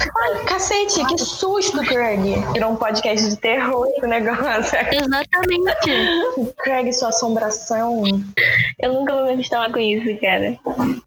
[0.00, 2.20] Ai, cacete, que susto, Craig.
[2.52, 4.78] Virou um podcast de terror esse negócio.
[4.92, 6.54] Exatamente.
[6.58, 8.02] Craig, sua assombração.
[8.78, 10.58] Eu nunca vou me acostumar com isso, cara.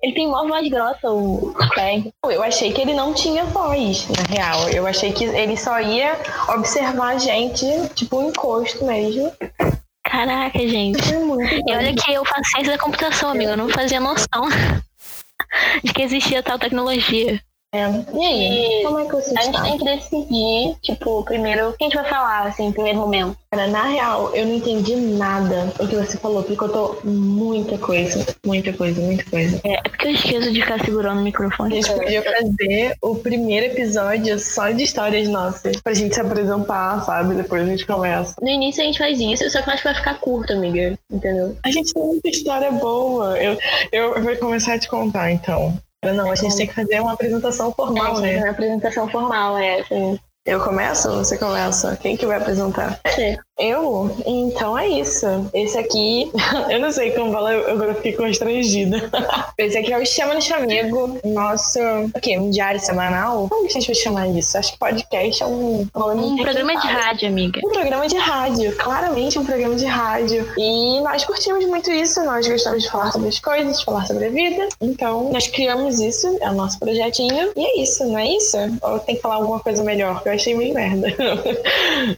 [0.01, 2.11] Ele tem mó voz grossa, o Craig.
[2.23, 4.69] Eu achei que ele não tinha voz, na real.
[4.69, 6.17] Eu achei que ele só ia
[6.49, 7.65] observar a gente,
[7.95, 9.31] tipo, um encosto mesmo.
[10.03, 11.13] Caraca, gente.
[11.13, 13.51] É E olha que eu faço ciência da computação, amigo.
[13.51, 14.47] Eu não fazia noção
[15.83, 17.41] de que existia tal tecnologia.
[17.73, 17.89] É.
[18.13, 18.83] E aí?
[18.83, 21.95] Como é que você A gente tem que decidir, tipo, primeiro, o que a gente
[21.95, 23.35] vai falar, assim, em primeiro momento.
[23.49, 27.77] Cara, na real, eu não entendi nada do que você falou, porque eu tô muita
[27.79, 29.59] coisa, muita coisa, muita coisa.
[29.63, 31.81] É, é porque eu esqueço de ficar segurando o A microfone.
[31.81, 37.33] gente podia fazer o primeiro episódio só de histórias nossas, pra gente se apresentar, sabe?
[37.33, 38.35] Depois a gente começa.
[38.39, 40.97] No início a gente faz isso, só que eu acho que vai ficar curto, amiga.
[41.11, 41.57] Entendeu?
[41.63, 43.35] A gente tem muita história boa.
[43.41, 43.57] Eu,
[43.91, 45.75] eu vou começar a te contar, então.
[46.11, 48.37] Não, a gente tem que fazer uma apresentação formal, é, né?
[48.39, 50.19] uma apresentação formal, é, assim.
[50.45, 51.95] Eu começo ou você começa?
[52.01, 52.99] Quem que vai apresentar?
[53.57, 54.13] Eu?
[54.25, 55.25] Então é isso.
[55.53, 56.29] Esse aqui,
[56.69, 59.09] eu não sei como falar, eu agora fiquei constrangida.
[59.57, 61.79] Esse aqui é o Chama no Chamego, nosso,
[62.13, 62.37] o quê?
[62.37, 63.47] Um diário semanal?
[63.47, 64.57] Como que a gente vai chamar isso?
[64.57, 67.61] Acho que podcast é um Um programa de rádio, amiga.
[67.63, 70.45] Um programa de rádio, claramente um programa de rádio.
[70.57, 74.25] E nós curtimos muito isso, nós gostamos de falar sobre as coisas, de falar sobre
[74.25, 74.67] a vida.
[74.81, 77.53] Então, nós criamos isso, é o nosso projetinho.
[77.55, 78.57] E é isso, não é isso?
[78.81, 80.21] Ou tem que falar alguma coisa melhor?
[80.25, 81.07] Eu achei meio merda.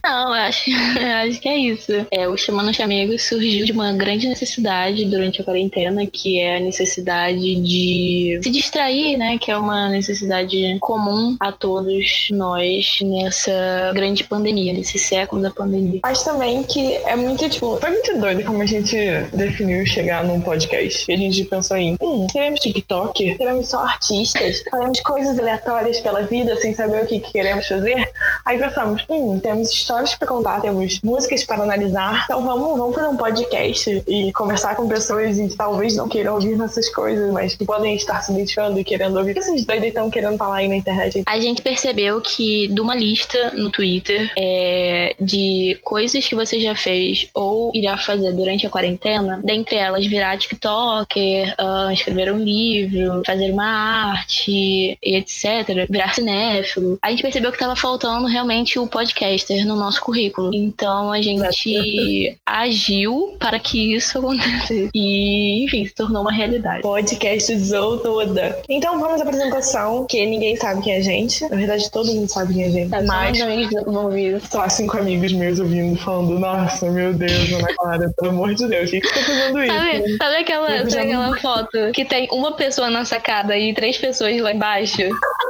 [0.02, 1.92] Não, eu acho, eu acho que é isso.
[2.10, 6.60] É, o Chamando Chamego surgiu de uma grande necessidade durante a quarentena, que é a
[6.60, 9.38] necessidade de se distrair, né?
[9.38, 16.00] Que é uma necessidade comum a todos nós nessa grande pandemia, nesse século da pandemia.
[16.02, 18.96] Mas também que é muito, tipo, foi muito doido como a gente
[19.32, 21.10] definiu chegar num podcast.
[21.10, 23.36] E a gente pensou em, hum, seremos TikTok?
[23.36, 24.62] Seremos só artistas?
[24.70, 28.05] Faremos coisas aleatórias pela vida sem saber o que queremos fazer?
[28.44, 32.24] Aí pensamos, hum, temos histórias pra contar, temos músicas para analisar.
[32.24, 36.56] Então vamos, vamos fazer um podcast e conversar com pessoas que talvez não queiram ouvir
[36.56, 39.32] nossas coisas, mas que podem estar se identificando e querendo ouvir.
[39.32, 41.22] O que esses doidos estão querendo falar aí na internet?
[41.26, 46.74] A gente percebeu que de uma lista no Twitter é, de coisas que você já
[46.74, 53.22] fez ou irá fazer durante a quarentena, dentre elas virar TikToker, ah, escrever um livro,
[53.26, 57.95] fazer uma arte, etc., virar cinéfilo, a gente percebeu que estava faltando
[58.28, 60.50] realmente o podcaster no nosso currículo.
[60.54, 64.90] Então a gente agiu para que isso acontecesse.
[64.94, 66.82] E, enfim, se tornou uma realidade.
[66.82, 68.58] podcast Zou toda.
[68.68, 71.48] Então vamos à apresentação, que ninguém sabe quem é a gente.
[71.48, 72.90] Na verdade, todo mundo sabe quem é a gente.
[72.90, 73.38] Só Mas
[73.84, 74.40] vão ouvir.
[74.50, 78.88] só cinco amigos meus ouvindo, falando, nossa, meu Deus, Ana Clara, pelo amor de Deus,
[78.88, 79.74] o que, que você tá fazendo isso?
[79.74, 83.96] Sabe, sabe aquela, já sabe aquela foto que tem uma pessoa na sacada e três
[83.98, 85.02] pessoas lá embaixo?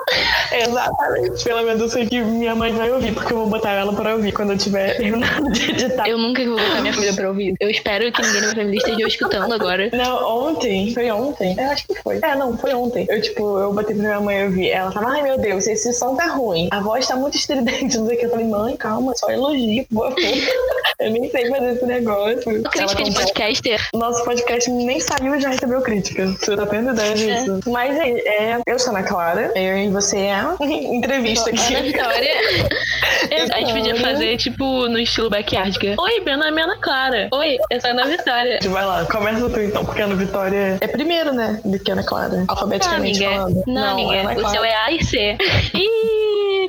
[0.53, 1.45] Exatamente.
[1.45, 4.15] Pelo menos eu sei que minha mãe vai ouvir, porque eu vou botar ela pra
[4.15, 6.09] ouvir quando eu tiver terminado de editar.
[6.09, 7.55] Eu nunca vou botar minha família pra ouvir.
[7.61, 9.91] Eu espero que ninguém na minha família esteja escutando agora.
[9.93, 11.57] Não, ontem, foi ontem.
[11.59, 12.19] Eu acho que foi.
[12.23, 13.07] É, não, foi ontem.
[13.09, 14.71] Eu, tipo, eu botei pra minha mãe ouvir.
[14.71, 16.69] Ela tava, ai meu Deus, esse som tá ruim.
[16.71, 18.27] A voz tá muito estridente, não sei o que.
[18.27, 20.21] Eu falei, mãe, calma, só elogio, por favor.
[21.01, 22.51] eu nem sei fazer esse negócio.
[22.51, 23.89] Ela Crítica de podcaster.
[23.93, 26.27] Nosso podcast nem saiu e já recebeu crítica.
[26.27, 27.61] Você tá tendo ideia disso?
[27.67, 31.61] Mas é, é, eu sou a Ana Clara, eu e você é a entrevista Ana
[31.63, 31.83] aqui.
[31.83, 32.31] Vitória.
[33.53, 35.79] A gente podia fazer, tipo, no estilo backyard.
[35.79, 37.29] que é, Oi, meu nome é Ana Clara.
[37.33, 38.59] Oi, eu sou a Ana Vitória.
[38.69, 41.59] Vai lá, começa tu então, porque a Ana Vitória é primeiro, né?
[41.65, 43.41] Do que a Ana Clara, Não, alfabeticamente amiga.
[43.41, 43.65] falando.
[43.67, 44.21] Não, amiga.
[44.21, 44.49] Ana O Clara.
[44.51, 45.37] seu é A e C.
[45.75, 46.16] Ih,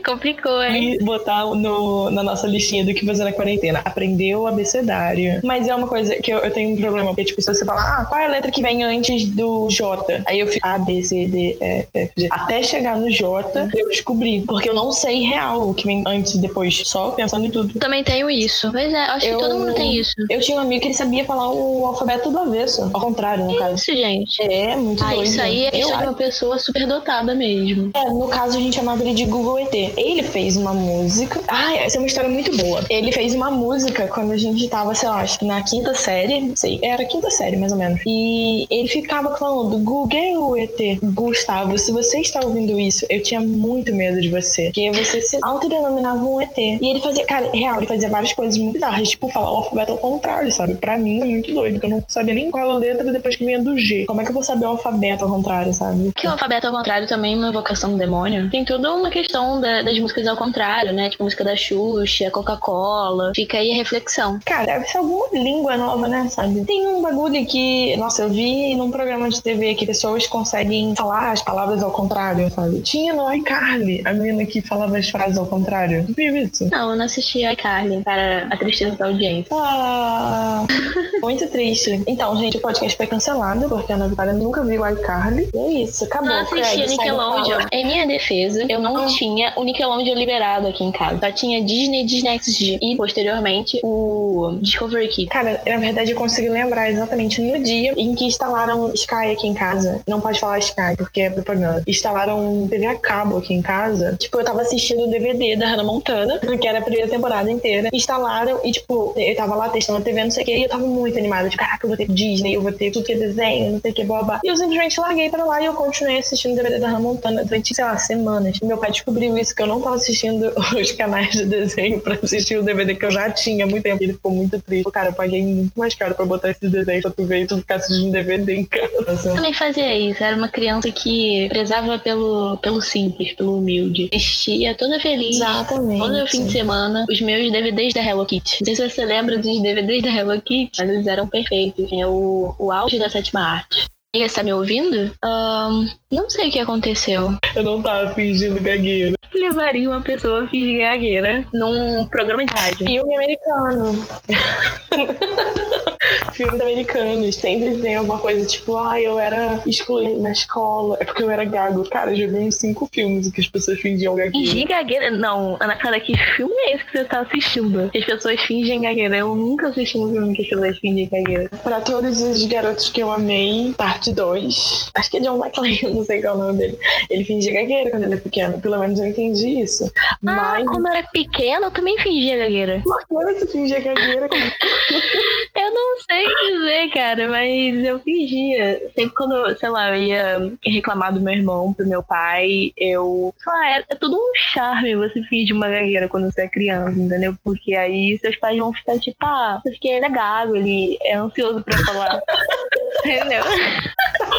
[0.08, 0.94] complicou, hein?
[0.94, 3.82] E botar no, na nossa listinha do que fazer na quarentena.
[3.84, 5.40] Aprendeu o abecedário.
[5.44, 7.82] Mas é uma coisa que eu, eu tenho um problema, porque, tipo, se você falar,
[8.02, 10.24] ah, qual é a letra que vem antes do J?
[10.26, 12.28] Aí eu fico A, B, C, D, E, F, G.
[12.32, 14.42] Até chegar no J, eu descobri.
[14.48, 17.78] Porque eu não sei real o que vem antes e depois, só pensando em tudo.
[17.80, 18.72] Também tenho isso.
[18.72, 20.14] Pois é, acho Eu- que todo mundo tem isso.
[20.30, 22.90] Eu tinha um amigo que ele sabia falar o alfabeto do avesso.
[22.94, 23.76] Ao contrário, no caso.
[23.76, 24.42] Isso, gente.
[24.44, 25.24] É, muito Ah, doido.
[25.24, 25.94] isso aí é acho.
[25.94, 27.92] uma pessoa super dotada mesmo.
[27.96, 29.97] É, no caso a gente chamava ele de Google ET.
[29.98, 31.42] Ele fez uma música.
[31.48, 32.84] Ah, essa é uma história muito boa.
[32.90, 36.40] Ele fez uma música quando a gente tava, sei lá, acho que na quinta série.
[36.42, 38.00] Não sei, era quinta série, mais ou menos.
[38.06, 41.00] E ele ficava falando, Google ET.
[41.02, 44.66] Gustavo, se você está ouvindo isso, eu tinha muito medo de você.
[44.66, 46.58] Porque você se autodenominava um ET.
[46.58, 49.10] E ele fazia, cara, real, ele fazia várias coisas muito bizarras.
[49.10, 50.76] Tipo, falar o alfabeto ao contrário, sabe?
[50.76, 53.46] Pra mim é muito doido, porque eu não sabia nem qual a letra depois que
[53.46, 54.06] vinha do G.
[54.06, 56.12] Como é que eu vou saber o alfabeto ao contrário, sabe?
[56.16, 58.50] Que o alfabeto ao contrário também é uma invocação do demônio.
[58.50, 61.10] Tem toda uma questão da, das músicas ao contrário, né?
[61.10, 63.32] Tipo, música da Xuxa, Coca-Cola.
[63.36, 64.40] Fica aí a reflexão.
[64.46, 66.28] Cara, deve ser alguma língua nova, né?
[66.30, 66.64] Sabe?
[66.66, 71.32] Tem um bagulho que, nossa, eu vi num programa de TV que pessoas conseguem falar
[71.32, 72.82] as palavras ao contrário, sabe?
[72.82, 76.06] Tinha no iCarly a menina que falava as frases ao contrário.
[76.16, 76.68] Viu isso?
[76.72, 79.56] Não, eu não assisti iCarly para a tristeza da audiência.
[79.56, 80.66] Ah,
[81.22, 82.02] muito triste.
[82.08, 85.50] Então, gente, o podcast foi cancelado porque a Ana Vitória nunca viu iCarly.
[85.54, 86.30] E é isso, acabou.
[86.30, 87.60] Não assisti Craig, Nickelodeon.
[87.72, 89.06] Em minha defesa, eu não Ah.
[89.08, 91.20] tinha o Nickelodeon liberado aqui em casa.
[91.20, 95.30] Só tinha Disney, Disney XD e, posteriormente, o Discovery Kids.
[95.30, 99.54] Cara, na verdade eu consegui lembrar exatamente no dia em que instalaram Sky aqui em
[99.54, 100.02] casa.
[100.08, 101.84] Não pode falar Sky, porque é propaganda.
[101.86, 104.16] Instalaram TV a cabo aqui em casa.
[104.18, 107.90] Tipo, eu tava assistindo o DVD da Hannah Montana, que era a primeira temporada inteira.
[107.92, 110.70] Instalaram e, tipo, eu tava lá testando a TV, não sei o que, e eu
[110.70, 111.50] tava muito animada.
[111.50, 113.92] Tipo, caraca, eu vou ter Disney, eu vou ter tudo que é desenho, não sei
[113.92, 114.40] o que, blá.
[114.44, 117.44] E eu simplesmente larguei pra lá e eu continuei assistindo o DVD da Hannah Montana
[117.44, 118.60] durante, sei lá, semanas.
[118.62, 122.58] Meu pai descobriu isso, que eu não tava assistindo os canais de desenho pra assistir
[122.58, 124.02] o DVD que eu já tinha há muito tempo.
[124.04, 124.92] Ele ficou muito triste.
[124.92, 127.58] Cara, eu paguei muito mais caro pra botar esses desenhos pra tu ver e tu
[127.58, 129.30] ficar assistindo DVD em casa.
[129.30, 130.24] Eu também fazia isso.
[130.24, 134.10] Era uma criança que prezava pelo, pelo simples, pelo humilde.
[134.14, 135.38] Vestia toda feliz.
[135.38, 136.00] Exatamente.
[136.00, 138.64] Todo fim de semana, os meus DVDs da Hello Kitty.
[138.66, 141.92] Não sei se você lembra dos DVDs da Hello Kitty, mas eles eram perfeitos.
[141.92, 143.88] É o, o auge da sétima arte.
[144.16, 145.12] E você tá me ouvindo?
[145.24, 147.34] Ahn, não sei o que aconteceu.
[147.56, 149.16] Eu não tava fingindo gagueira.
[149.34, 152.88] Levaria uma pessoa a fingir gagueira num programa de rádio.
[152.88, 154.08] Filme americano.
[156.34, 160.98] Filmes americanos sempre tem alguma coisa tipo, ah, eu era excluído na escola.
[161.00, 161.84] É porque eu era gago.
[161.90, 164.38] Cara, eu já vi uns cinco filmes em que as pessoas fingiam gagueira.
[164.38, 165.12] Fingir gagueira?
[165.12, 167.90] Não, Ana Clara, que filme é esse que você tá assistindo?
[167.90, 169.18] Que as pessoas fingem gagueira.
[169.18, 171.50] Eu nunca assisti um filme que as pessoas fingem gagueira.
[171.64, 174.92] Pra todos os garotos que eu amei, parte 2.
[174.96, 176.80] Acho que é John McClane, não sei qual é o nome dele.
[177.10, 178.62] Ele fingia gagueira quando ele é pequeno.
[178.62, 179.92] Pelo menos eu entendi isso.
[179.96, 180.68] Ah, Mas.
[180.68, 182.82] quando eu era pequena, eu também fingia gagueira.
[182.84, 184.28] Por que você fingia gagueira?
[185.58, 188.80] Eu não sei dizer, cara, mas eu fingia.
[188.96, 193.34] Sempre quando, sei lá, eu ia reclamar do meu irmão pro meu pai, eu.
[193.38, 197.00] Sei lá, é, é tudo um charme você fingir uma gagueira quando você é criança,
[197.00, 197.36] entendeu?
[197.44, 201.64] Porque aí seus pais vão ficar tipo, ah, porque ele é gago, ele é ansioso
[201.64, 202.22] pra falar.
[203.04, 203.44] entendeu?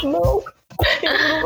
[0.05, 0.58] não.
[1.03, 1.43] Eu não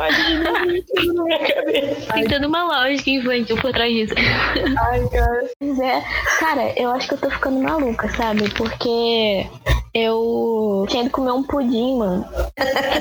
[1.15, 2.47] na minha cabeça.
[2.47, 4.15] Uma lógica infantil por trás disso.
[4.17, 5.51] Ai, cara.
[5.59, 6.03] Pois é.
[6.39, 8.49] Cara, eu acho que eu tô ficando maluca, sabe?
[8.51, 9.47] Porque
[9.95, 12.25] eu tinha ido comer um pudim, mano.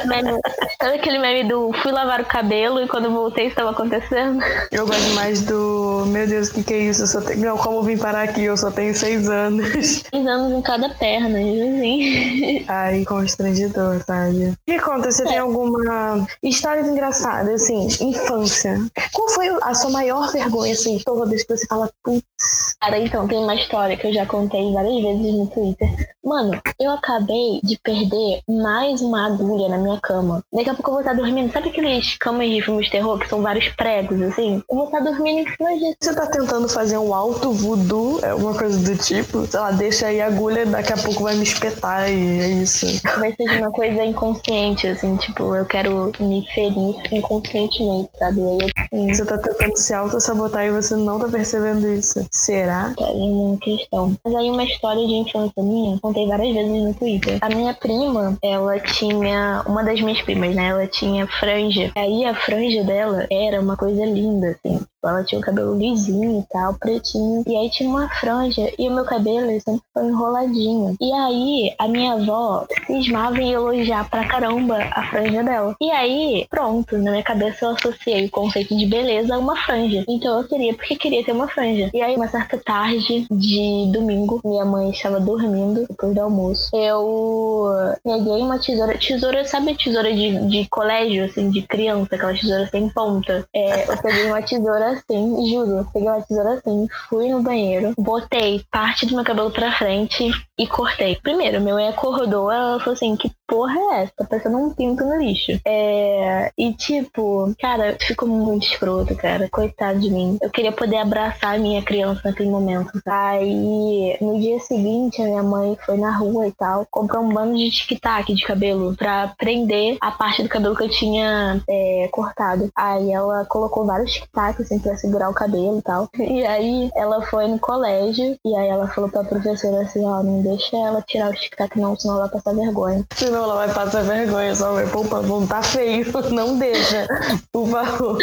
[0.06, 0.40] Meme-
[0.82, 4.42] Sabe aquele meme do fui lavar o cabelo e quando voltei isso tava acontecendo?
[4.72, 6.06] Eu gosto mais do.
[6.08, 7.04] Meu Deus, o que, que é isso?
[7.04, 7.40] Eu só tenho...
[7.40, 8.44] Não, como vim parar aqui?
[8.44, 9.68] Eu só tenho seis anos.
[10.12, 12.66] Seis anos em cada perna, assim.
[12.68, 14.54] Ai, constrangedor, sabe?
[14.68, 18.78] Me conta, você tem alguma história engraçada, assim, infância?
[19.14, 23.28] Qual foi a sua maior vergonha, assim, toda vez que você fala, putz, Cara, então,
[23.28, 25.90] tem uma história que eu já contei várias vezes no Twitter.
[26.24, 30.44] Mano, eu acabei de perder mais uma agulha na minha cama.
[30.52, 31.52] Daqui a pouco eu vou estar dormindo.
[31.52, 34.64] Sabe aqueles camas de filmes de terror que são vários pregos, assim?
[34.70, 35.96] Eu vou estar dormindo em cima disso.
[36.02, 40.08] você tá tentando fazer um alto voodoo, é uma coisa do tipo, sei lá, deixa
[40.08, 42.86] aí a agulha, daqui a pouco vai me espetar e é isso.
[43.20, 48.42] Vai ser uma coisa inconsciente, assim, tipo, eu quero me ferir inconscientemente, sabe?
[48.42, 52.26] Aí eu assim, Você tá tentando se auto-sabotar e você não tá percebendo isso.
[52.32, 52.94] Será?
[52.98, 54.16] quero uma questão.
[54.24, 57.38] Mas aí uma história de infância minha, contei várias vezes no Twitter.
[57.42, 59.64] A minha prima, ela tinha.
[59.66, 60.68] Uma das minhas primas, né?
[60.68, 61.92] Ela tinha franja.
[61.96, 64.80] Aí a franja dela era uma coisa linda, assim.
[65.04, 67.44] Ela tinha o cabelo lisinho e tal, pretinho.
[67.48, 68.72] E aí tinha uma franja.
[68.78, 70.96] E o meu cabelo sempre foi enroladinho.
[71.02, 75.76] E aí a minha avó cismava em elogiar pra caramba a franja dela.
[75.82, 80.06] E aí, pronto, na minha cabeça eu associei o conceito de beleza a uma franja.
[80.08, 81.90] Então eu queria, porque queria ter uma franja.
[81.94, 86.61] E aí, uma certa tarde de domingo, minha mãe estava dormindo depois do almoço.
[86.74, 87.70] Eu
[88.04, 88.98] peguei uma tesoura.
[88.98, 93.46] Tesoura, sabe a tesoura de, de colégio, assim, de criança, aquela tesoura sem ponta?
[93.54, 95.88] É, eu peguei uma tesoura assim, juro.
[95.94, 100.68] Peguei uma tesoura assim, fui no banheiro, botei parte do meu cabelo pra frente e
[100.68, 101.18] cortei.
[101.22, 104.14] Primeiro, meu mãe acordou, ela falou assim: que porra é essa?
[104.18, 105.60] Tá parecendo um pinto no lixo.
[105.66, 106.52] É.
[106.58, 109.50] E tipo, cara, ficou muito escroto, cara.
[109.52, 110.38] Coitado de mim.
[110.42, 112.92] Eu queria poder abraçar a minha criança naquele momento.
[113.06, 117.58] Aí, no dia seguinte, a minha mãe foi na rua e tal, comprou um bando
[117.58, 122.70] de tic-tac de cabelo pra prender a parte do cabelo que eu tinha é, cortado.
[122.76, 126.10] Aí ela colocou vários tic-tacs assim pra segurar o cabelo e tal.
[126.20, 130.42] E aí ela foi no colégio e aí ela falou pra professora assim, ó, não
[130.42, 133.06] deixa ela tirar o tic-tac não, senão ela vai passar vergonha.
[133.16, 137.08] Senão ela vai passar vergonha, só vai, pô, vão tá feio, não deixa,
[137.52, 138.18] por favor.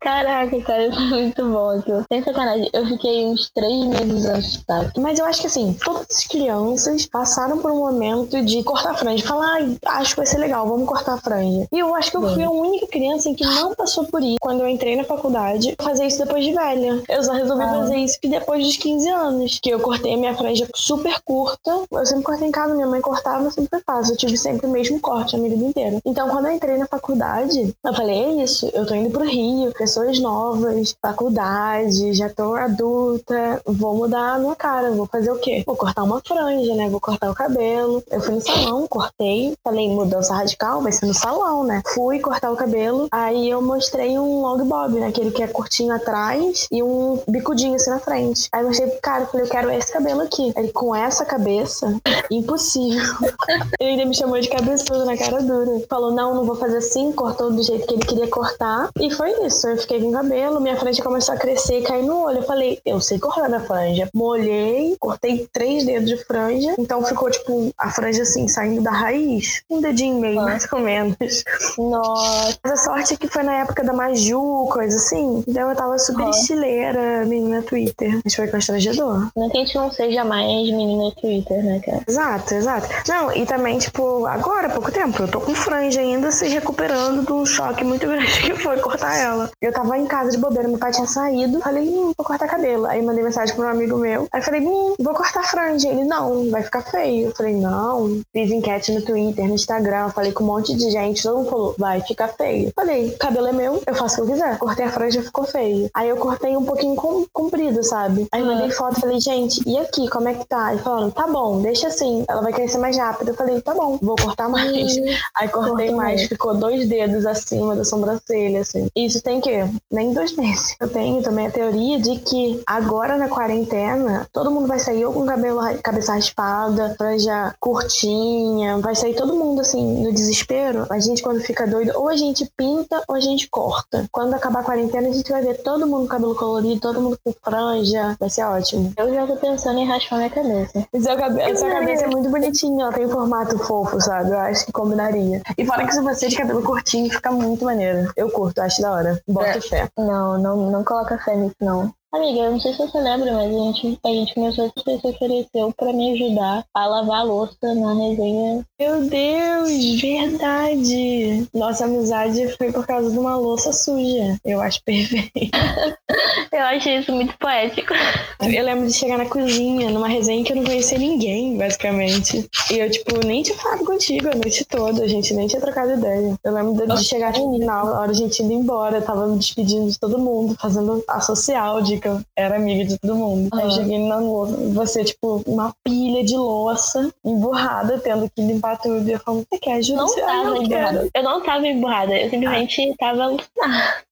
[0.00, 2.04] Caraca, cara, foi muito bom aquilo.
[2.10, 4.90] Sem sacanagem, eu fiquei uns três meses antes, tá?
[4.96, 8.94] Mas eu acho que assim, todas as crianças passaram por um momento de cortar a
[8.94, 11.66] franja, falar, ah, acho que vai ser legal, vamos cortar a franja.
[11.72, 14.36] E eu acho que eu fui a única criança em que não passou por isso
[14.40, 17.02] quando eu entrei na faculdade, fazer isso depois de velha.
[17.08, 17.74] Eu só resolvi ah.
[17.74, 21.84] fazer isso depois dos 15 anos, que eu cortei a minha franja super curta.
[21.90, 24.12] Eu sempre cortei em casa, minha mãe cortava, eu sempre faço.
[24.12, 25.98] Eu tive sempre o mesmo corte a minha vida inteira.
[26.04, 29.72] Então, quando eu entrei na faculdade, eu falei, é isso, eu tô indo pro Rio,
[29.72, 35.62] pessoas novas, faculdade, já tô adulta, vou mudar a minha cara, vou fazer o quê?
[35.66, 36.88] Vou cortar uma franja, né?
[36.88, 38.02] Vou cortar o cabelo.
[38.10, 41.82] Eu fui no salão, cortei, falei, mudança radical, vai ser no salão, né?
[41.94, 45.08] Fui cortar o cabelo, aí eu mostrei um long bob, né?
[45.08, 48.48] Aquele que é curtinho atrás e um bicudinho assim na frente.
[48.52, 50.52] Aí eu mostrei pro cara, falei, eu quero esse cabelo aqui.
[50.56, 51.94] Ele, com essa cabeça,
[52.30, 53.02] impossível.
[53.78, 55.82] ele ainda me chamou de cabeçudo na cara dura.
[55.88, 58.90] Falou, não, não vou fazer assim, cortou do jeito que ele queria cortar.
[58.98, 59.68] E foi isso.
[59.68, 62.38] Eu fiquei com cabelo, minha franja começou a crescer e cair no olho.
[62.38, 64.08] Eu falei, eu sei cortar minha franja.
[64.14, 66.74] Molhei, cortei três dedos de franja.
[66.78, 69.62] Então ficou, tipo, a franja assim, saindo da raiz.
[69.68, 71.44] Um dedinho e meio, mais ou menos.
[71.76, 72.58] Nossa.
[72.62, 75.44] Mas a sorte é que foi na época da Maju, coisa assim.
[75.46, 76.40] Então eu tava super Nossa.
[76.40, 78.20] estileira, menina Twitter.
[78.24, 79.28] Mas foi constrangedor.
[79.36, 82.02] Não que a gente não seja mais menina Twitter, né, cara?
[82.06, 82.88] Exato, exato.
[83.08, 87.24] Não, e também, tipo, agora, há pouco tempo, eu tô com franja ainda se recuperando
[87.24, 89.50] de um choque muito grande que foi cortar ela.
[89.60, 91.60] Eu tava em casa de bobeira, meu pai tinha saído.
[91.60, 92.86] Falei, hum, vou cortar cabelo.
[92.86, 94.28] Aí mandei mensagem pro um amigo meu.
[94.32, 95.88] Aí falei, hum, vou cortar franja.
[95.88, 97.09] Ele, não, vai ficar feio.
[97.18, 98.20] Eu falei, não.
[98.32, 100.08] Fiz enquete no Twitter, no Instagram.
[100.10, 101.22] Falei com um monte de gente.
[101.22, 102.72] Todo mundo falou, vai ficar feio.
[102.74, 104.58] Falei, cabelo é meu, eu faço o que eu quiser.
[104.58, 105.90] Cortei a franja, ficou feio.
[105.94, 106.96] Aí eu cortei um pouquinho
[107.32, 108.26] comprido, sabe?
[108.32, 110.74] Aí mandei foto, falei, gente, e aqui, como é que tá?
[110.74, 113.28] E falando, tá bom, deixa assim, ela vai crescer mais rápido.
[113.28, 114.96] Eu falei, tá bom, vou cortar mais.
[115.36, 118.88] Aí cortei mais, ficou dois dedos acima da sobrancelha, assim.
[118.94, 119.50] Isso tem que
[119.90, 120.76] nem dois meses.
[120.80, 125.12] Eu tenho também a teoria de que agora na quarentena, todo mundo vai sair ou
[125.12, 130.86] com cabelo, cabeça raspada, franja curtinha, vai sair todo mundo assim, no desespero.
[130.90, 134.06] A gente, quando fica doido, ou a gente pinta ou a gente corta.
[134.12, 137.18] Quando acabar a quarentena, a gente vai ver todo mundo com cabelo colorido, todo mundo
[137.24, 138.14] com franja.
[138.20, 138.92] Vai ser ótimo.
[138.98, 140.86] Eu já tô pensando em raspar minha cabeça.
[141.00, 144.32] Seu cabe sua cabeça é muito bonitinha, ela tem um formato fofo, sabe?
[144.32, 145.40] Eu acho que combinaria.
[145.56, 148.12] E fora que se você de cabelo curtinho, fica muito maneiro.
[148.14, 149.22] Eu curto, acho da hora.
[149.26, 149.60] Bota é.
[149.62, 149.88] fé.
[149.96, 151.94] Não, não, não coloca fé nisso, não.
[152.12, 155.06] Amiga, eu não sei se você lembra, mas a gente, a gente começou a se
[155.06, 158.66] ofereceu pra me ajudar a lavar a louça na resenha.
[158.80, 161.48] Meu Deus, verdade!
[161.54, 164.36] Nossa amizade foi por causa de uma louça suja.
[164.44, 165.30] Eu acho perfeito.
[166.50, 167.94] eu achei isso muito poético.
[168.42, 172.44] Eu lembro de chegar na cozinha, numa resenha que eu não conhecia ninguém, basicamente.
[172.72, 175.92] E eu, tipo, nem tinha falado contigo a noite toda, a gente nem tinha trocado
[175.92, 176.36] ideia.
[176.42, 179.88] Eu lembro de chegar no final, a hora a gente indo embora, tava me despedindo
[179.88, 183.48] de todo mundo, fazendo a social de que eu era amiga de todo mundo.
[183.52, 183.60] Uhum.
[183.60, 188.78] Aí eu cheguei na louça, você, tipo, uma pilha de louça emburrada, tendo que limpar
[188.78, 189.08] tudo.
[189.08, 190.00] E eu falo, você quer ajuda?
[190.00, 191.08] Não você, tava ah, emburrada.
[191.14, 192.94] Eu não tava emburrada, eu simplesmente ah.
[192.98, 193.36] tava.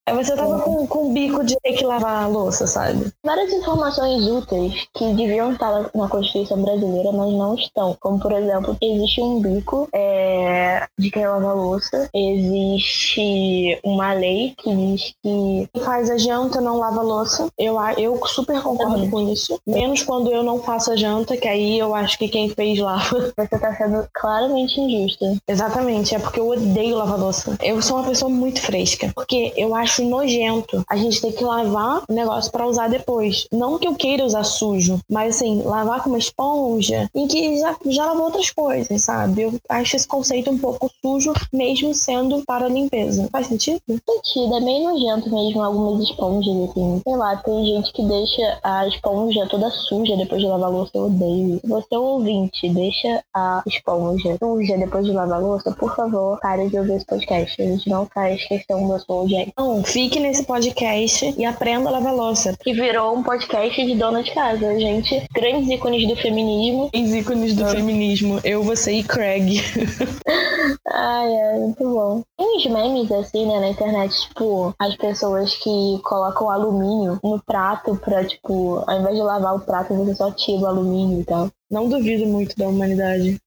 [0.08, 3.12] Aí você tava com, com o bico de ter que lavar a louça, sabe?
[3.22, 7.94] Várias informações úteis que deviam estar na Constituição brasileira, mas não estão.
[8.00, 10.57] Como, por exemplo, existe um bico é,
[10.98, 12.08] de quem lava a louça.
[12.14, 17.48] Existe uma lei que diz que faz a janta não lava louça.
[17.58, 19.10] Eu, eu super concordo Também.
[19.10, 19.60] com isso.
[19.66, 23.32] Menos quando eu não faço a janta, que aí eu acho que quem fez lava.
[23.36, 25.36] Você tá sendo claramente injusta.
[25.46, 27.56] Exatamente, é porque eu odeio lavar louça.
[27.62, 29.10] Eu sou uma pessoa muito fresca.
[29.14, 33.46] Porque eu acho acho nojento a gente ter que lavar o negócio para usar depois.
[33.50, 37.76] Não que eu queira usar sujo, mas assim, lavar com uma esponja em que já,
[37.86, 39.42] já lavou outras coisas, sabe?
[39.42, 43.28] Eu acho esse conceito um pouco sujo, mesmo sendo para limpeza.
[43.30, 43.80] Faz sentido?
[43.88, 47.00] Sentido, é meio nojento mesmo algumas esponjas, assim.
[47.02, 50.92] Sei lá, tem gente que deixa a esponja toda suja depois de lavar a louça,
[50.94, 51.60] eu odeio.
[51.64, 56.38] Você é um ouvinte, deixa a esponja suja depois de lavar a louça, por favor,
[56.40, 57.60] pare de ouvir esse podcast.
[57.60, 59.52] A gente não faz questão da sua audiência.
[59.56, 62.56] Não, fique nesse podcast e aprenda a lavar louça.
[62.60, 65.26] Que virou um podcast de dona de casa, gente.
[65.32, 66.90] Grandes ícones do feminismo.
[66.92, 68.40] Grandes ícones do feminismo.
[68.44, 69.60] Eu, você e Craig.
[70.86, 72.22] Ai, é muito bom.
[72.36, 77.96] Tem uns memes assim, né, na internet, tipo, as pessoas que colocam alumínio no prato
[77.96, 81.50] pra, tipo, ao invés de lavar o prato, você só tira o alumínio e tal.
[81.70, 83.40] Não duvido muito da humanidade.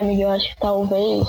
[0.00, 1.26] Amiga, eu acho que talvez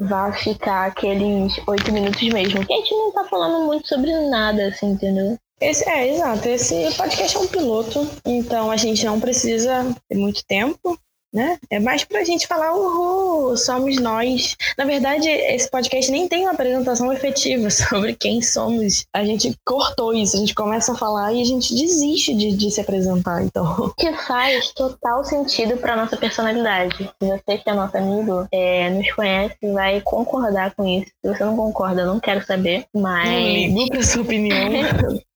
[0.00, 2.64] vai ficar aqueles oito minutos mesmo.
[2.64, 5.36] Que a gente não tá falando muito sobre nada, assim, entendeu?
[5.60, 6.48] Esse, é, exato.
[6.48, 10.98] Esse podcast é um piloto, então a gente não precisa ter muito tempo
[11.38, 11.56] né?
[11.70, 14.56] É mais pra gente falar, uhul, somos nós.
[14.76, 19.06] Na verdade, esse podcast nem tem uma apresentação efetiva sobre quem somos.
[19.14, 22.70] A gente cortou isso, a gente começa a falar e a gente desiste de, de
[22.70, 23.92] se apresentar, então.
[23.96, 26.96] Que faz total sentido pra nossa personalidade.
[27.22, 31.10] Se você que é nosso amigo, é, nos conhece, vai concordar com isso.
[31.24, 33.28] Se você não concorda, eu não quero saber, mas...
[33.28, 34.58] Não ligo pra sua opinião.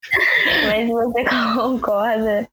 [0.66, 2.49] Mas você concorda,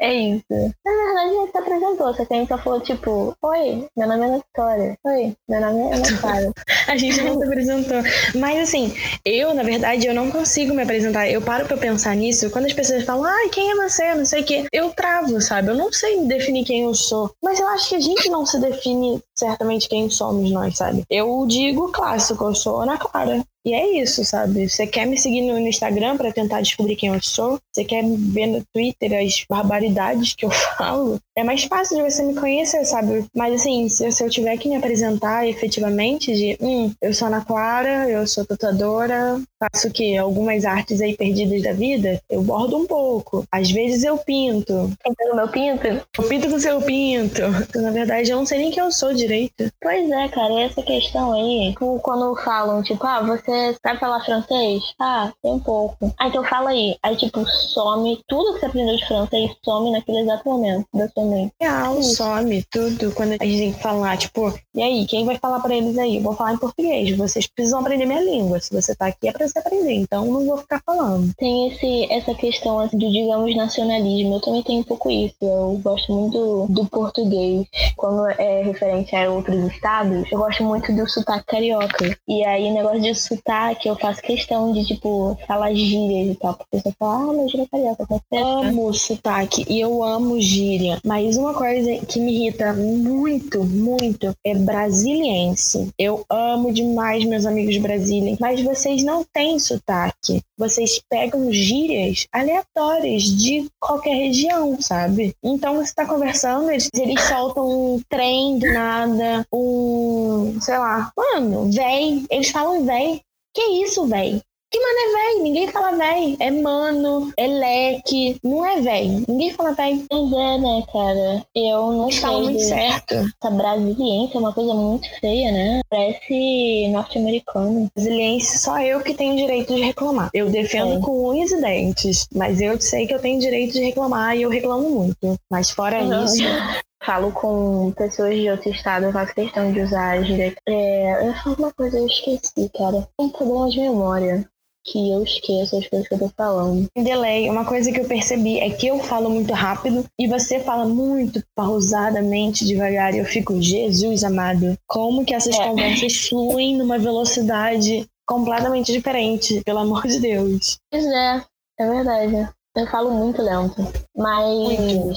[0.00, 0.44] é isso.
[0.84, 4.22] Na verdade, gente se apresentou, só que a gente só falou, tipo, oi, meu nome
[4.22, 4.98] é Ana Vitória.
[5.04, 6.52] Oi, meu nome é Ana Clara.
[6.86, 8.02] a gente não se apresentou.
[8.36, 8.94] Mas assim,
[9.24, 11.28] eu, na verdade, eu não consigo me apresentar.
[11.28, 14.14] Eu paro pra pensar nisso, quando as pessoas falam, ai, quem é você?
[14.14, 14.66] Não sei o quê.
[14.72, 15.68] Eu travo, sabe?
[15.68, 17.30] Eu não sei definir quem eu sou.
[17.42, 21.02] Mas eu acho que a gente não se define certamente quem somos nós, sabe?
[21.10, 23.42] Eu digo clássico, eu sou Ana Clara.
[23.64, 24.68] E é isso, sabe?
[24.68, 27.58] Você quer me seguir no Instagram para tentar descobrir quem eu sou?
[27.70, 31.18] Você quer ver no Twitter as barbaridades que eu falo?
[31.36, 33.24] É mais fácil de você me conhecer, sabe?
[33.36, 37.44] Mas assim, se, se eu tiver que me apresentar efetivamente de, hum, eu sou Ana
[37.44, 40.16] Clara, eu sou tatuadora, faço o quê?
[40.18, 43.44] Algumas artes aí perdidas da vida, eu bordo um pouco.
[43.52, 44.90] Às vezes eu pinto.
[45.04, 45.86] Pintando meu pinto?
[45.86, 47.42] Eu pinto com seu pinto.
[47.74, 49.70] Na verdade, eu não sei nem quem eu sou direito.
[49.82, 54.82] Pois é, cara, essa questão aí, quando falam, tipo, ah, você você sabe falar francês?
[55.00, 56.12] Ah, tem um pouco.
[56.18, 56.96] Ah, então fala aí.
[57.02, 61.24] Aí, tipo, some tudo que você aprendeu de francês, some naquele exato momento da sua
[61.24, 61.52] mente.
[61.60, 63.12] Real, some tudo.
[63.12, 66.16] Quando a gente tem que falar, tipo, e aí, quem vai falar pra eles aí?
[66.16, 67.16] Eu vou falar em português.
[67.16, 68.60] Vocês precisam aprender minha língua.
[68.60, 69.94] Se você tá aqui é pra você aprender.
[69.94, 71.32] Então, não vou ficar falando.
[71.36, 74.36] Tem esse, essa questão assim, do, digamos, nacionalismo.
[74.36, 75.36] Eu também tenho um pouco isso.
[75.42, 77.66] Eu gosto muito do português.
[77.96, 82.16] Quando é referente a outros estados, eu gosto muito do sotaque carioca.
[82.28, 86.54] E aí, negócio de sotaque sotaque, eu faço questão de, tipo, falar gírias e tal.
[86.54, 88.46] Porque você fala, ah, mas gíria carioca, tá certo?
[88.46, 91.00] Amo sotaque e eu amo gíria.
[91.04, 95.90] Mas uma coisa que me irrita muito, muito é brasiliense.
[95.98, 100.42] Eu amo demais meus amigos brasileiros, mas vocês não têm sotaque.
[100.58, 105.34] Vocês pegam gírias aleatórias de qualquer região, sabe?
[105.42, 111.70] Então você tá conversando, eles, eles soltam um trem do nada, um, sei lá, mano,
[111.72, 112.24] véi.
[112.30, 113.22] Eles falam véi.
[113.60, 114.40] Que isso, velho?
[114.70, 115.42] Que mano é véi?
[115.42, 116.36] Ninguém fala véi.
[116.40, 118.38] É mano, é leque.
[118.42, 119.22] Não é véi.
[119.28, 120.02] Ninguém fala véi.
[120.08, 121.44] Pois é, né, cara?
[121.54, 122.20] Eu não sei.
[122.20, 123.14] Fala muito certo.
[123.14, 125.80] Essa brasiliense é uma coisa muito feia, né?
[125.90, 127.90] Parece norte-americano.
[127.94, 130.30] Brasiliense, só eu que tenho direito de reclamar.
[130.32, 131.00] Eu defendo é.
[131.00, 132.26] com unhas e dentes.
[132.34, 135.36] Mas eu sei que eu tenho direito de reclamar e eu reclamo muito.
[135.50, 136.42] Mas fora isso,
[137.02, 140.54] falo com pessoas de outro estado, eu faço questão de usar a gíria.
[140.68, 143.08] É, eu falo uma coisa, eu esqueci, cara.
[143.16, 144.48] Tem um problema de memória
[144.84, 146.86] que eu esqueço as coisas que eu tô falando.
[146.96, 150.86] Delay, uma coisa que eu percebi é que eu falo muito rápido e você fala
[150.86, 155.68] muito pausadamente, devagar, e eu fico, Jesus amado, como que essas é.
[155.68, 160.78] conversas fluem numa velocidade completamente diferente, pelo amor de Deus.
[160.90, 161.44] Pois é,
[161.78, 162.48] é verdade.
[162.76, 163.82] Eu falo muito lento,
[164.16, 165.14] mas muito.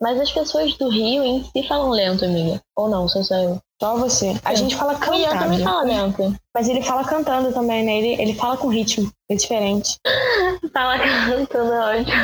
[0.00, 2.60] Mas as pessoas do Rio em si falam lento, amiga.
[2.76, 3.58] Ou não, só sou eu.
[3.80, 4.38] Só você.
[4.44, 5.16] A gente fala cantando.
[5.16, 6.36] O Ian também fala lento.
[6.56, 7.98] Mas ele fala cantando também, né?
[7.98, 9.12] Ele, ele fala com ritmo.
[9.28, 9.98] É diferente.
[10.72, 12.14] fala cantando, ódio.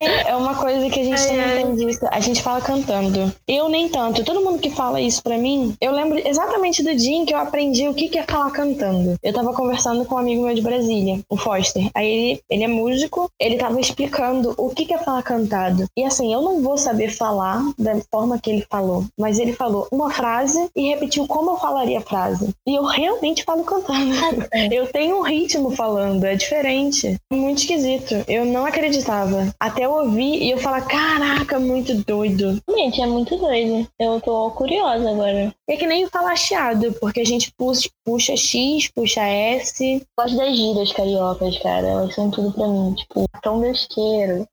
[0.00, 2.06] É, é uma coisa que a gente também tem visto.
[2.10, 3.32] A gente fala cantando.
[3.46, 4.24] Eu nem tanto.
[4.24, 7.38] Todo mundo que fala isso pra mim, eu lembro exatamente do dia em que eu
[7.38, 9.14] aprendi o que, que é falar cantando.
[9.22, 11.88] Eu tava conversando com um amigo meu de Brasília, o Foster.
[11.94, 15.86] Aí ele, ele é músico, ele tava explicando o que, que é falar cantado.
[15.96, 19.86] E assim, eu não vou saber falar da forma que ele falou, mas ele falou
[19.92, 22.52] uma frase e repetiu como eu falaria a frase.
[22.66, 24.12] E eu realmente falo cantando.
[24.72, 27.16] eu tenho um ritmo falando, é diferente.
[27.32, 28.14] Muito esquisito.
[28.28, 29.54] Eu não acreditava.
[29.58, 32.58] Até eu ouvir e eu falar, caraca, muito doido.
[32.70, 33.86] Gente, é muito doido.
[33.98, 35.54] Eu tô curiosa agora.
[35.68, 40.02] É que nem falar chiado, porque a gente puxa, puxa X, puxa S.
[40.18, 41.86] Gosto das gírias cariocas, cara.
[41.86, 42.94] Elas são tudo pra mim.
[42.94, 43.60] Tipo, tão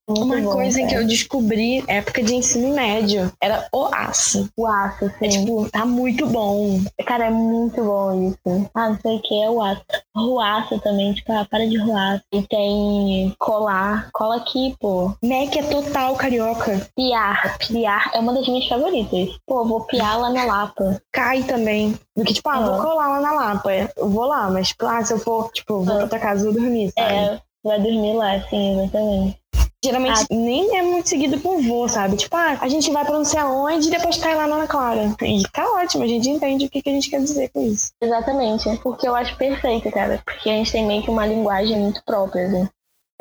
[0.10, 4.50] Uma bom, coisa que eu descobri época de ensino médio era o aço.
[4.58, 5.26] O aço, sim.
[5.26, 6.80] É tipo, tá muito bom.
[7.06, 8.70] Cara, é muito bom isso.
[8.74, 9.84] Ah, não sei o que é o aço.
[10.16, 12.24] Ruaça também, tipo, ah, para de ruaça.
[12.34, 14.10] E tem colar.
[14.12, 15.14] Cola aqui, pô.
[15.24, 16.90] Mac é total carioca.
[16.96, 17.58] Piar.
[17.60, 19.38] Piar é uma das minhas favoritas.
[19.46, 21.00] Pô, vou piar lá na Lapa.
[21.12, 21.98] Cai também.
[22.16, 23.72] Do que, tipo, ah, vou colar lá na Lapa.
[23.96, 26.54] Eu vou lá, mas, tipo, ah, se eu for, tipo, vou pra tua casa, vou
[26.54, 27.14] dormir, sabe?
[27.14, 29.40] É, vai dormir lá, sim, exatamente.
[29.84, 30.26] Geralmente ah.
[30.30, 32.18] nem é muito seguido com voo, sabe?
[32.18, 34.68] Tipo, ah, a gente vai pra não sei aonde e depois cai lá na Ana
[34.68, 35.16] Clara.
[35.22, 37.92] E tá ótimo, a gente entende o que, que a gente quer dizer com isso.
[38.02, 38.78] Exatamente.
[38.84, 40.22] Porque eu acho perfeito, cara.
[40.26, 42.70] Porque a gente tem meio que uma linguagem muito própria, assim.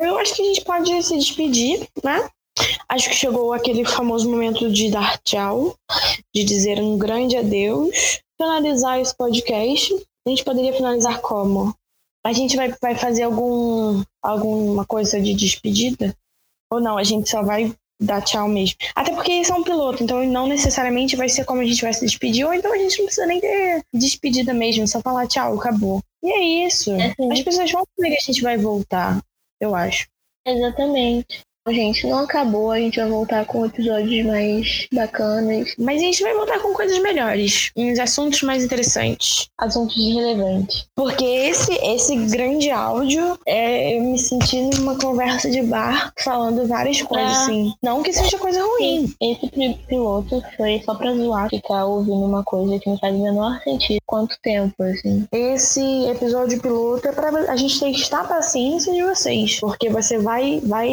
[0.01, 2.29] Eu acho que a gente pode se despedir, né?
[2.89, 5.75] Acho que chegou aquele famoso momento de dar tchau,
[6.33, 9.93] de dizer um grande adeus, finalizar esse podcast.
[10.25, 11.73] A gente poderia finalizar como?
[12.25, 16.13] A gente vai, vai fazer algum, alguma coisa de despedida?
[16.71, 18.77] Ou não, a gente só vai dar tchau mesmo.
[18.95, 21.93] Até porque isso é um piloto, então não necessariamente vai ser como a gente vai
[21.93, 25.59] se despedir, ou então a gente não precisa nem ter despedida mesmo, só falar tchau,
[25.59, 26.01] acabou.
[26.23, 26.91] E é isso.
[26.93, 29.21] É As pessoas vão saber que a gente vai voltar,
[29.59, 30.07] eu acho.
[30.45, 35.73] Exatamente gente, não acabou, a gente vai voltar com episódios mais bacanas.
[35.77, 39.47] Mas a gente vai voltar com coisas melhores, uns assuntos mais interessantes.
[39.57, 40.87] Assuntos relevantes.
[40.95, 47.01] Porque esse, esse grande áudio é eu me senti numa conversa de bar falando várias
[47.01, 47.43] coisas, ah.
[47.43, 47.73] assim.
[47.81, 49.13] Não que seja coisa ruim.
[49.21, 49.47] Esse
[49.87, 53.99] piloto foi só pra zoar, ficar ouvindo uma coisa que não faz o menor sentido.
[54.05, 55.27] Quanto tempo, assim.
[55.31, 59.59] Esse episódio piloto é pra a gente testar a paciência de vocês.
[59.59, 60.89] Porque você vai, vai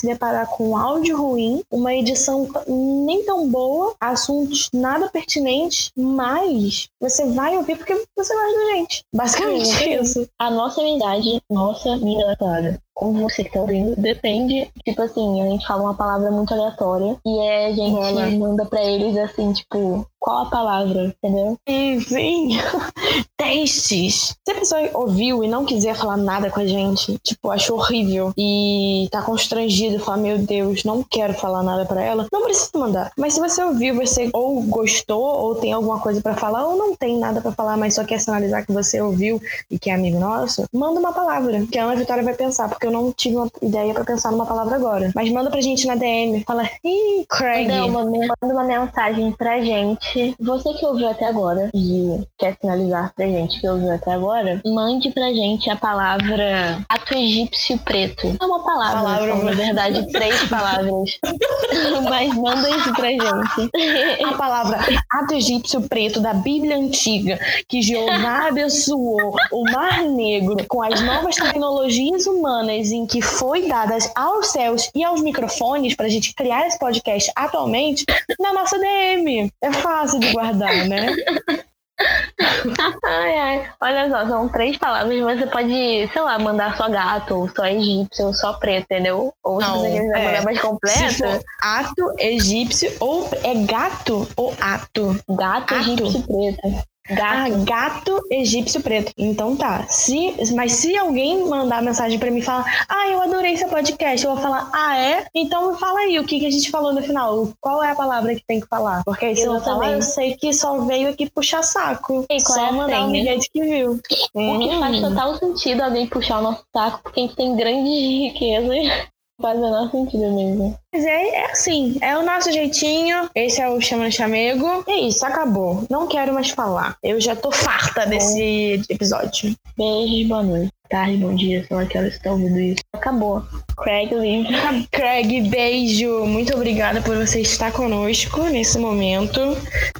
[0.00, 7.26] se deparar com áudio ruim, uma edição nem tão boa, assuntos nada pertinentes, mas você
[7.32, 9.04] vai ouvir porque você gosta da gente.
[9.14, 10.26] Basicamente é isso.
[10.38, 14.68] A nossa amizade, nossa, minha clara, como você que tá ouvindo, depende.
[14.84, 18.30] Tipo assim, a gente fala uma palavra muito aleatória e é, a gente Rola.
[18.32, 21.56] manda pra eles assim, tipo, qual a palavra, entendeu?
[21.66, 22.50] Sim, sim.
[23.38, 24.34] Testes.
[24.46, 28.34] Se a pessoa ouviu e não quiser falar nada com a gente, tipo, achou horrível
[28.36, 33.10] e tá constrangido, fala, meu Deus, não quero falar nada para ela, não precisa mandar.
[33.16, 36.94] Mas se você ouviu, você ou gostou, ou tem alguma coisa para falar, ou não
[36.94, 40.18] tem nada para falar, mas só quer sinalizar que você ouviu e que é amigo
[40.18, 43.50] nosso, manda uma palavra, que a Ana Vitória vai pensar, porque eu não tive uma
[43.62, 45.12] ideia para pensar numa palavra agora.
[45.14, 47.68] Mas manda pra gente na DM, fala, ih, Craig.
[47.90, 53.60] Manda uma mensagem pra gente você que ouviu até agora e quer finalizar pra gente
[53.60, 58.36] que ouviu até agora, mande pra gente a palavra ato egípcio preto.
[58.40, 61.18] É uma palavra, palavra são, na verdade, três palavras.
[62.08, 63.70] Mas manda isso pra gente.
[64.24, 64.78] A palavra
[65.10, 71.36] ato egípcio preto da Bíblia Antiga, que Jeová abençoou o Mar Negro com as novas
[71.36, 76.78] tecnologias humanas em que foi dadas aos céus e aos microfones pra gente criar esse
[76.78, 78.04] podcast atualmente
[78.38, 79.50] na nossa DM.
[79.62, 81.06] É fácil fácil de guardar, né?
[83.04, 83.70] ai, ai.
[83.80, 85.20] Olha só, são três palavras.
[85.20, 89.32] Você pode, sei lá, mandar só gato, ou só egípcio, ou só preto, entendeu?
[89.44, 91.44] Ou Não, se você quiser é, mandar mais completo.
[91.62, 95.20] ato egípcio, ou é gato ou ato?
[95.28, 95.82] Gato ato.
[95.82, 96.90] egípcio preto.
[97.10, 97.52] Gato.
[97.52, 99.12] Ah, gato egípcio preto.
[99.18, 99.86] Então tá.
[99.88, 104.24] Se, mas se alguém mandar mensagem para mim e falar, ah, eu adorei seu podcast,
[104.24, 105.26] eu vou falar, ah, é?
[105.34, 107.48] Então fala aí o que, que a gente falou no final.
[107.60, 109.02] Qual é a palavra que tem que falar?
[109.04, 112.24] Porque aí se eu falar, eu sei que só veio aqui puxar saco.
[112.30, 113.92] E só é mandar um bilhete que viu.
[113.92, 115.00] O que faz hum.
[115.02, 119.62] total sentido alguém puxar o nosso saco, porque a gente tem grandes riquezas Faz o
[119.62, 120.78] menor sentido mesmo.
[120.92, 123.30] Mas é, é assim, é o nosso jeitinho.
[123.34, 124.84] Esse é o Chama Chamego.
[124.86, 125.84] E é isso, acabou.
[125.88, 126.96] Não quero mais falar.
[127.02, 129.54] Eu já tô farta desse episódio.
[129.78, 130.72] Beijo, boa noite.
[130.90, 132.80] Tarde, bom dia, sei lá que horas você tá ouvindo isso.
[132.92, 133.42] Acabou.
[133.78, 134.52] Craig, livre.
[134.90, 136.26] Craig, beijo.
[136.26, 139.40] Muito obrigada por você estar conosco nesse momento.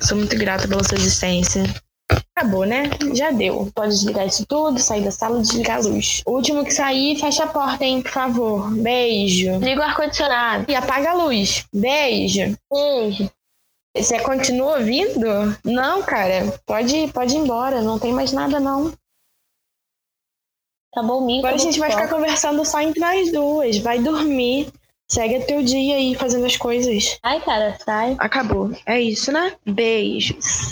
[0.03, 1.63] Sou muito grata pela sua existência.
[2.35, 2.85] Acabou, né?
[3.15, 3.71] Já deu.
[3.75, 6.23] Pode desligar isso tudo, sair da sala e desligar a luz.
[6.27, 8.71] O último que sair, fecha a porta, hein, por favor.
[8.71, 9.59] Beijo.
[9.59, 10.65] Liga o ar-condicionado.
[10.69, 11.67] E apaga a luz.
[11.73, 12.57] Beijo.
[12.73, 13.31] Beijo.
[13.97, 15.27] Você continua ouvindo?
[15.65, 16.59] Não, cara.
[16.65, 17.83] Pode, pode ir embora.
[17.83, 18.93] Não tem mais nada, não.
[20.93, 21.47] Acabou o micro.
[21.47, 23.79] Agora a gente vai ficar conversando só entre nós duas.
[23.79, 24.73] Vai dormir.
[25.09, 27.19] Segue teu dia aí fazendo as coisas.
[27.23, 28.15] Ai, cara, sai.
[28.19, 28.71] Acabou.
[28.87, 29.57] É isso, né?
[29.67, 30.71] Beijos.